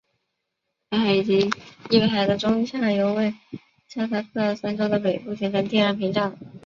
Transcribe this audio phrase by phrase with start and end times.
[0.89, 1.41] 北海以及
[1.91, 3.35] 易北河的中下游为
[3.87, 6.35] 下萨克森州的北部形成了天然屏障。